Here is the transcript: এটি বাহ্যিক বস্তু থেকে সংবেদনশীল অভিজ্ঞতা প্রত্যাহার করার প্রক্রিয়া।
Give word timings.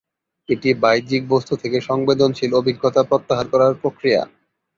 এটি 0.49 0.69
বাহ্যিক 0.83 1.23
বস্তু 1.29 1.53
থেকে 1.57 1.77
সংবেদনশীল 1.89 2.51
অভিজ্ঞতা 2.59 3.01
প্রত্যাহার 3.03 3.45
করার 3.53 3.73
প্রক্রিয়া। 3.81 4.21